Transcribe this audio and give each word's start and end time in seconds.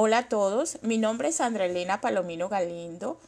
Hola 0.00 0.18
a 0.18 0.28
todos, 0.28 0.78
mi 0.82 0.96
nombre 0.96 1.30
es 1.30 1.34
Sandra 1.34 1.66
Elena 1.66 2.00
Palomino 2.00 2.48
Galindo. 2.48 3.18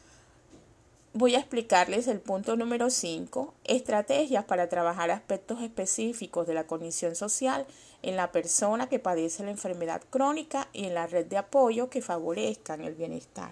Voy 1.11 1.35
a 1.35 1.39
explicarles 1.39 2.07
el 2.07 2.21
punto 2.21 2.55
número 2.55 2.89
5, 2.89 3.53
estrategias 3.65 4.45
para 4.45 4.69
trabajar 4.69 5.11
aspectos 5.11 5.61
específicos 5.61 6.47
de 6.47 6.53
la 6.53 6.67
condición 6.67 7.17
social 7.17 7.65
en 8.03 8.15
la 8.15 8.31
persona 8.31 8.87
que 8.87 8.99
padece 8.99 9.43
la 9.43 9.51
enfermedad 9.51 10.01
crónica 10.09 10.69
y 10.71 10.85
en 10.85 10.93
la 10.93 11.07
red 11.07 11.25
de 11.25 11.39
apoyo 11.39 11.89
que 11.89 12.01
favorezcan 12.01 12.79
el 12.79 12.95
bienestar. 12.95 13.51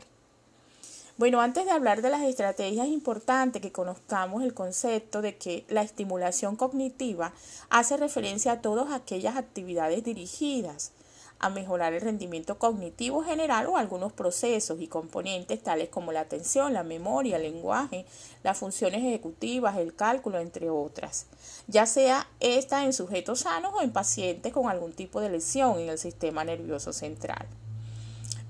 Bueno, 1.18 1.42
antes 1.42 1.66
de 1.66 1.72
hablar 1.72 2.02
de 2.02 2.12
las 2.12 2.22
estrategias, 2.22 2.88
es 2.88 2.94
importante 2.94 3.60
que 3.60 3.74
conozcamos 3.74 4.44
el 4.44 4.54
concepto 4.54 5.22
de 5.22 5.36
que 5.36 5.66
la 5.68 5.82
estimulación 5.82 6.56
cognitiva 6.56 7.34
hace 7.70 7.98
referencia 7.98 8.54
a 8.54 8.62
todas 8.62 8.94
aquellas 8.94 9.36
actividades 9.36 10.06
dirigidas 10.06 10.94
a 11.40 11.50
mejorar 11.50 11.94
el 11.94 12.02
rendimiento 12.02 12.58
cognitivo 12.58 13.24
general 13.24 13.68
o 13.68 13.78
algunos 13.78 14.14
procesos 14.14 14.80
y 14.82 14.88
componentes 14.88 15.64
tales 15.64 15.90
como 15.90 16.12
la 16.12 16.22
atención, 16.22 16.74
la 16.74 16.84
memoria, 16.84 17.38
el 17.38 17.44
lenguaje, 17.44 18.06
las 18.44 18.58
funciones 18.58 19.02
ejecutivas, 19.02 19.78
el 19.78 19.96
cálculo, 19.96 20.40
entre 20.40 20.70
otras, 20.70 21.28
ya 21.68 21.86
sea 21.86 22.28
esta 22.40 22.84
en 22.84 22.94
sujetos 22.94 23.40
sanos 23.40 23.74
o 23.74 23.82
en 23.82 23.92
pacientes 23.92 24.54
con 24.54 24.70
algún 24.70 24.94
tipo 24.94 25.22
de 25.22 25.30
lesión 25.30 25.80
en 25.80 25.90
el 25.90 25.98
sistema 25.98 26.44
nervioso 26.44 26.94
central 26.94 27.48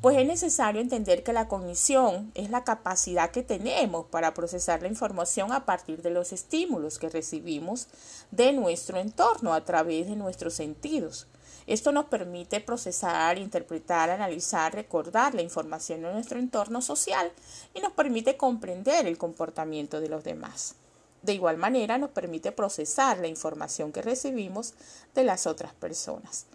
pues 0.01 0.17
es 0.17 0.25
necesario 0.25 0.79
entender 0.79 1.23
que 1.23 1.33
la 1.33 1.47
cognición 1.47 2.31
es 2.33 2.49
la 2.49 2.63
capacidad 2.63 3.31
que 3.31 3.43
tenemos 3.43 4.05
para 4.05 4.33
procesar 4.33 4.81
la 4.81 4.87
información 4.87 5.51
a 5.51 5.65
partir 5.65 6.01
de 6.01 6.09
los 6.09 6.31
estímulos 6.31 6.99
que 6.99 7.09
recibimos 7.09 7.87
de 8.31 8.53
nuestro 8.53 8.97
entorno 8.97 9.53
a 9.53 9.65
través 9.65 10.07
de 10.07 10.15
nuestros 10.15 10.53
sentidos. 10.53 11.27
Esto 11.69 11.91
nos 11.91 12.05
permite 12.05 12.61
procesar, 12.61 13.37
interpretar, 13.37 14.09
analizar, 14.09 14.73
recordar 14.73 15.35
la 15.35 15.43
información 15.43 16.01
de 16.01 16.11
nuestro 16.11 16.39
entorno 16.39 16.81
social 16.81 17.31
y 17.75 17.79
nos 17.79 17.93
permite 17.93 18.37
comprender 18.37 19.05
el 19.05 19.19
comportamiento 19.19 20.01
de 20.01 20.09
los 20.09 20.23
demás. 20.23 20.73
De 21.21 21.33
igual 21.33 21.57
manera 21.57 21.99
nos 21.99 22.09
permite 22.09 22.51
procesar 22.51 23.19
la 23.19 23.27
información 23.27 23.91
que 23.91 24.01
recibimos 24.01 24.73
de 25.13 25.23
las 25.23 25.45
otras 25.45 25.75
personas. 25.75 26.47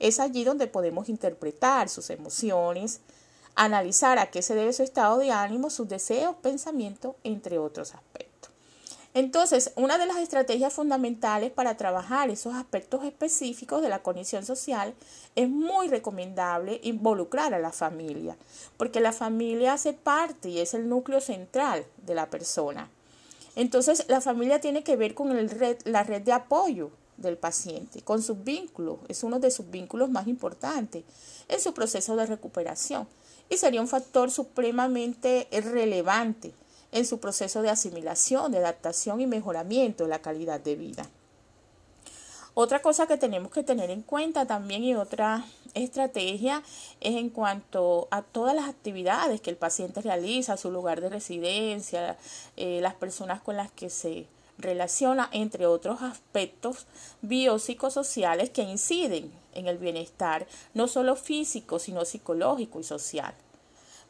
Es 0.00 0.18
allí 0.18 0.42
donde 0.42 0.66
podemos 0.66 1.08
interpretar 1.08 1.88
sus 1.88 2.10
emociones, 2.10 2.98
analizar 3.54 4.18
a 4.18 4.32
qué 4.32 4.42
se 4.42 4.56
debe 4.56 4.72
su 4.72 4.82
estado 4.82 5.18
de 5.18 5.30
ánimo, 5.30 5.70
sus 5.70 5.88
deseos, 5.88 6.34
pensamientos, 6.42 7.14
entre 7.22 7.58
otros 7.58 7.94
aspectos. 7.94 8.15
Entonces, 9.16 9.72
una 9.76 9.96
de 9.96 10.04
las 10.04 10.18
estrategias 10.18 10.74
fundamentales 10.74 11.50
para 11.50 11.78
trabajar 11.78 12.28
esos 12.28 12.54
aspectos 12.54 13.02
específicos 13.02 13.80
de 13.80 13.88
la 13.88 14.02
condición 14.02 14.44
social 14.44 14.92
es 15.34 15.48
muy 15.48 15.88
recomendable 15.88 16.80
involucrar 16.82 17.54
a 17.54 17.58
la 17.58 17.72
familia, 17.72 18.36
porque 18.76 19.00
la 19.00 19.12
familia 19.12 19.72
hace 19.72 19.94
parte 19.94 20.50
y 20.50 20.58
es 20.58 20.74
el 20.74 20.90
núcleo 20.90 21.22
central 21.22 21.86
de 22.04 22.14
la 22.14 22.28
persona. 22.28 22.90
Entonces, 23.54 24.04
la 24.08 24.20
familia 24.20 24.60
tiene 24.60 24.84
que 24.84 24.96
ver 24.96 25.14
con 25.14 25.34
la 25.34 26.02
red 26.02 26.20
de 26.20 26.32
apoyo, 26.32 26.90
del 27.16 27.38
paciente, 27.38 28.02
con 28.02 28.22
sus 28.22 28.44
vínculos, 28.44 28.98
es 29.08 29.24
uno 29.24 29.40
de 29.40 29.50
sus 29.50 29.70
vínculos 29.70 30.10
más 30.10 30.26
importantes 30.26 31.04
en 31.48 31.58
su 31.58 31.72
proceso 31.72 32.16
de 32.16 32.26
recuperación 32.26 33.08
y 33.48 33.56
sería 33.56 33.80
un 33.80 33.88
factor 33.88 34.30
supremamente 34.30 35.48
relevante 35.50 36.52
en 36.92 37.06
su 37.06 37.20
proceso 37.20 37.62
de 37.62 37.70
asimilación, 37.70 38.52
de 38.52 38.58
adaptación 38.58 39.20
y 39.20 39.26
mejoramiento 39.26 40.04
de 40.04 40.10
la 40.10 40.20
calidad 40.20 40.60
de 40.60 40.76
vida. 40.76 41.08
Otra 42.58 42.80
cosa 42.80 43.06
que 43.06 43.18
tenemos 43.18 43.52
que 43.52 43.62
tener 43.62 43.90
en 43.90 44.00
cuenta 44.00 44.46
también 44.46 44.82
y 44.82 44.94
otra 44.94 45.44
estrategia 45.74 46.62
es 47.02 47.16
en 47.16 47.28
cuanto 47.28 48.08
a 48.10 48.22
todas 48.22 48.56
las 48.56 48.66
actividades 48.66 49.42
que 49.42 49.50
el 49.50 49.58
paciente 49.58 50.00
realiza, 50.00 50.56
su 50.56 50.70
lugar 50.70 51.02
de 51.02 51.10
residencia, 51.10 52.16
eh, 52.56 52.80
las 52.80 52.94
personas 52.94 53.42
con 53.42 53.58
las 53.58 53.70
que 53.70 53.90
se 53.90 54.26
relaciona 54.56 55.28
entre 55.32 55.66
otros 55.66 56.00
aspectos 56.00 56.86
biopsicosociales 57.20 58.48
que 58.48 58.62
inciden 58.62 59.30
en 59.52 59.66
el 59.66 59.76
bienestar, 59.76 60.46
no 60.72 60.88
solo 60.88 61.14
físico, 61.16 61.78
sino 61.78 62.06
psicológico 62.06 62.80
y 62.80 62.84
social. 62.84 63.34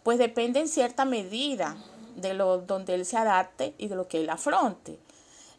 Pues 0.02 0.18
depende 0.18 0.60
en 0.60 0.68
cierta 0.68 1.04
medida 1.04 1.76
de 2.16 2.34
lo 2.34 2.58
donde 2.58 2.94
él 2.94 3.04
se 3.04 3.16
adapte 3.16 3.74
y 3.78 3.88
de 3.88 3.96
lo 3.96 4.08
que 4.08 4.20
él 4.20 4.30
afronte. 4.30 4.98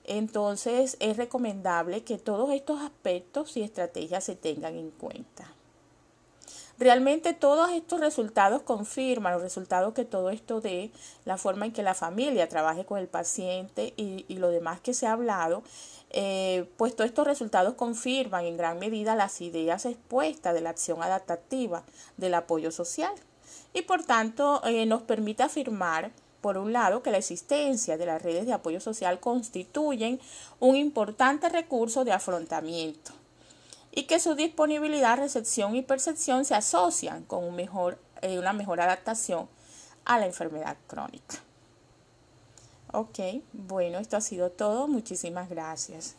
Entonces 0.03 0.97
es 0.99 1.17
recomendable 1.17 2.03
que 2.03 2.17
todos 2.17 2.51
estos 2.51 2.81
aspectos 2.81 3.57
y 3.57 3.61
estrategias 3.61 4.23
se 4.23 4.35
tengan 4.35 4.75
en 4.75 4.89
cuenta. 4.91 5.53
Realmente 6.79 7.33
todos 7.33 7.71
estos 7.71 7.99
resultados 7.99 8.61
confirman 8.61 9.33
los 9.33 9.41
resultados 9.41 9.95
que 9.95 10.05
todo 10.05 10.29
esto 10.29 10.61
dé, 10.61 10.91
la 11.25 11.37
forma 11.37 11.65
en 11.65 11.71
que 11.73 11.81
la 11.81 11.95
familia 11.95 12.47
trabaje 12.49 12.85
con 12.85 12.99
el 12.99 13.07
paciente 13.07 13.95
y, 13.97 14.25
lo 14.35 14.49
demás 14.49 14.79
que 14.79 14.93
se 14.93 15.07
ha 15.07 15.13
hablado, 15.13 15.63
eh, 16.11 16.69
pues 16.77 16.95
todos 16.95 17.09
estos 17.09 17.25
resultados 17.25 17.73
confirman 17.73 18.45
en 18.45 18.57
gran 18.57 18.77
medida 18.77 19.15
las 19.15 19.41
ideas 19.41 19.85
expuestas 19.85 20.53
de 20.53 20.61
la 20.61 20.69
acción 20.69 21.01
adaptativa 21.01 21.83
del 22.15 22.35
apoyo 22.35 22.71
social 22.71 23.13
y 23.73 23.81
por 23.81 24.03
tanto 24.03 24.61
eh, 24.63 24.85
nos 24.85 25.01
permite 25.01 25.43
afirmar 25.43 26.11
por 26.41 26.57
un 26.57 26.73
lado, 26.73 27.01
que 27.01 27.11
la 27.11 27.17
existencia 27.17 27.97
de 27.97 28.05
las 28.05 28.21
redes 28.21 28.45
de 28.45 28.53
apoyo 28.53 28.79
social 28.79 29.19
constituyen 29.19 30.19
un 30.59 30.75
importante 30.75 31.49
recurso 31.49 32.05
de 32.05 32.11
afrontamiento 32.11 33.11
y 33.91 34.03
que 34.03 34.19
su 34.19 34.35
disponibilidad, 34.35 35.17
recepción 35.17 35.75
y 35.75 35.81
percepción 35.81 36.45
se 36.45 36.53
asocian 36.53 37.23
con 37.23 37.59
eh, 37.59 38.39
una 38.39 38.53
mejor 38.53 38.79
adaptación 38.79 39.49
a 40.05 40.19
la 40.19 40.27
enfermedad 40.27 40.77
crónica. 40.85 41.37
Ok, 42.93 43.19
bueno, 43.53 43.97
esto 43.99 44.15
ha 44.17 44.21
sido 44.21 44.51
todo. 44.51 44.87
Muchísimas 44.87 45.49
gracias. 45.49 46.15